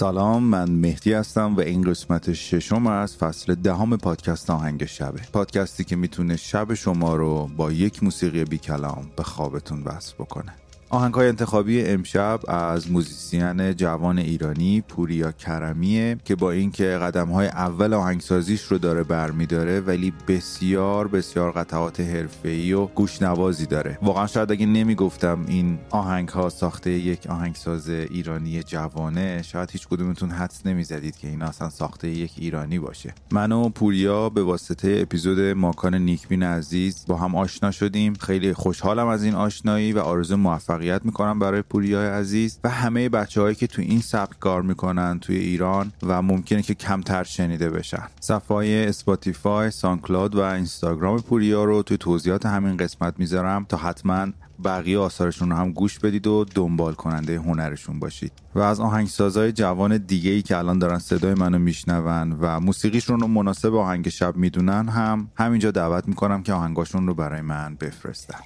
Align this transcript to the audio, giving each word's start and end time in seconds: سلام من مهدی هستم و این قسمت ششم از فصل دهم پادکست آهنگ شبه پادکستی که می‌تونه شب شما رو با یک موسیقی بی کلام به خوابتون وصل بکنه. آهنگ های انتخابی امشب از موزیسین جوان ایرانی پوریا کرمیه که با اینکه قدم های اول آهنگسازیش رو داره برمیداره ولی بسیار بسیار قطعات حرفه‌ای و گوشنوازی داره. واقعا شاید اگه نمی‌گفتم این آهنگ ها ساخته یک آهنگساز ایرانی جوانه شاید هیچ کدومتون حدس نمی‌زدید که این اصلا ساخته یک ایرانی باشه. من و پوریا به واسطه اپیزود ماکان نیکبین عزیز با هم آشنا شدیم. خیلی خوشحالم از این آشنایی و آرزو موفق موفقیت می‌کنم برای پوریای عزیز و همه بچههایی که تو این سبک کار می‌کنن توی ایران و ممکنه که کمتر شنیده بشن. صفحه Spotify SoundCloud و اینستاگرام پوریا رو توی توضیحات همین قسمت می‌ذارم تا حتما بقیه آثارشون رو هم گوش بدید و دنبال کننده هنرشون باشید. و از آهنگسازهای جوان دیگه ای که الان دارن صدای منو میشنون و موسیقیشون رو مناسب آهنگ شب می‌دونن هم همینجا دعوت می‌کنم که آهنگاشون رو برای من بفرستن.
سلام 0.00 0.42
من 0.42 0.70
مهدی 0.70 1.12
هستم 1.12 1.56
و 1.56 1.60
این 1.60 1.82
قسمت 1.82 2.32
ششم 2.32 2.86
از 2.86 3.16
فصل 3.16 3.54
دهم 3.54 3.96
پادکست 3.96 4.50
آهنگ 4.50 4.84
شبه 4.84 5.20
پادکستی 5.32 5.84
که 5.84 5.96
می‌تونه 5.96 6.36
شب 6.36 6.74
شما 6.74 7.16
رو 7.16 7.50
با 7.56 7.72
یک 7.72 8.02
موسیقی 8.02 8.44
بی 8.44 8.58
کلام 8.58 9.10
به 9.16 9.22
خوابتون 9.22 9.82
وصل 9.82 10.14
بکنه. 10.14 10.54
آهنگ 10.92 11.14
های 11.14 11.28
انتخابی 11.28 11.84
امشب 11.84 12.40
از 12.48 12.90
موزیسین 12.90 13.72
جوان 13.72 14.18
ایرانی 14.18 14.80
پوریا 14.80 15.32
کرمیه 15.32 16.16
که 16.24 16.34
با 16.34 16.50
اینکه 16.50 16.84
قدم 16.84 17.28
های 17.28 17.46
اول 17.46 17.94
آهنگسازیش 17.94 18.62
رو 18.62 18.78
داره 18.78 19.02
برمیداره 19.02 19.80
ولی 19.80 20.12
بسیار 20.28 21.08
بسیار 21.08 21.52
قطعات 21.52 22.00
حرفه‌ای 22.00 22.72
و 22.72 22.86
گوشنوازی 22.86 23.66
داره. 23.66 23.98
واقعا 24.02 24.26
شاید 24.26 24.52
اگه 24.52 24.66
نمی‌گفتم 24.66 25.44
این 25.48 25.78
آهنگ 25.90 26.28
ها 26.28 26.48
ساخته 26.48 26.90
یک 26.90 27.26
آهنگساز 27.26 27.88
ایرانی 27.88 28.62
جوانه 28.62 29.42
شاید 29.42 29.70
هیچ 29.70 29.88
کدومتون 29.88 30.30
حدس 30.30 30.66
نمی‌زدید 30.66 31.16
که 31.16 31.28
این 31.28 31.42
اصلا 31.42 31.70
ساخته 31.70 32.08
یک 32.08 32.32
ایرانی 32.36 32.78
باشه. 32.78 33.14
من 33.30 33.52
و 33.52 33.68
پوریا 33.68 34.28
به 34.28 34.42
واسطه 34.42 34.98
اپیزود 35.02 35.40
ماکان 35.40 35.94
نیکبین 35.94 36.42
عزیز 36.42 37.04
با 37.08 37.16
هم 37.16 37.34
آشنا 37.34 37.70
شدیم. 37.70 38.14
خیلی 38.14 38.52
خوشحالم 38.52 39.06
از 39.06 39.24
این 39.24 39.34
آشنایی 39.34 39.92
و 39.92 39.98
آرزو 39.98 40.36
موفق 40.36 40.79
موفقیت 40.80 41.04
می‌کنم 41.04 41.38
برای 41.38 41.62
پوریای 41.62 42.06
عزیز 42.06 42.58
و 42.64 42.68
همه 42.68 43.08
بچههایی 43.08 43.54
که 43.54 43.66
تو 43.66 43.82
این 43.82 44.00
سبک 44.00 44.38
کار 44.38 44.62
می‌کنن 44.62 45.18
توی 45.18 45.36
ایران 45.36 45.92
و 46.02 46.22
ممکنه 46.22 46.62
که 46.62 46.74
کمتر 46.74 47.24
شنیده 47.24 47.70
بشن. 47.70 48.02
صفحه 48.20 48.84
Spotify 48.88 49.70
SoundCloud 49.70 50.34
و 50.34 50.40
اینستاگرام 50.40 51.18
پوریا 51.18 51.64
رو 51.64 51.82
توی 51.82 51.96
توضیحات 51.96 52.46
همین 52.46 52.76
قسمت 52.76 53.14
می‌ذارم 53.18 53.66
تا 53.68 53.76
حتما 53.76 54.26
بقیه 54.64 54.98
آثارشون 54.98 55.50
رو 55.50 55.56
هم 55.56 55.72
گوش 55.72 55.98
بدید 55.98 56.26
و 56.26 56.44
دنبال 56.54 56.94
کننده 56.94 57.36
هنرشون 57.36 57.98
باشید. 57.98 58.32
و 58.54 58.60
از 58.60 58.80
آهنگسازهای 58.80 59.52
جوان 59.52 59.96
دیگه 59.96 60.30
ای 60.30 60.42
که 60.42 60.56
الان 60.56 60.78
دارن 60.78 60.98
صدای 60.98 61.34
منو 61.34 61.58
میشنون 61.58 62.36
و 62.40 62.60
موسیقیشون 62.60 63.20
رو 63.20 63.26
مناسب 63.26 63.74
آهنگ 63.74 64.08
شب 64.08 64.36
می‌دونن 64.36 64.88
هم 64.88 65.30
همینجا 65.36 65.70
دعوت 65.70 66.08
می‌کنم 66.08 66.42
که 66.42 66.52
آهنگاشون 66.52 67.06
رو 67.06 67.14
برای 67.14 67.40
من 67.40 67.76
بفرستن. 67.80 68.38